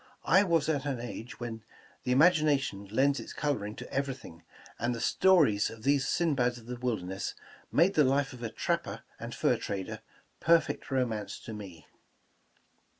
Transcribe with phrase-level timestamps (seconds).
[0.25, 1.61] I was at an age when
[2.05, 4.41] the imagina tion lends its coloring to everything,
[4.79, 7.35] and the stories of these Sinbads of the wilderness,
[7.71, 9.99] made the life of a trap per and fur trader
[10.39, 11.85] perfect romance to me.'